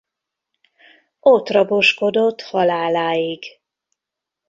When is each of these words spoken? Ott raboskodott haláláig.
Ott 1.19 1.49
raboskodott 1.49 2.41
haláláig. 2.41 3.45